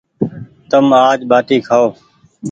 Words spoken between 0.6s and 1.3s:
تم آج